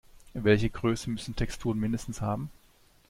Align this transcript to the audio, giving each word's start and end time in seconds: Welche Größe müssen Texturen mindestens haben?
Welche 0.33 0.71
Größe 0.71 1.11
müssen 1.11 1.35
Texturen 1.35 1.79
mindestens 1.79 2.21
haben? 2.21 2.49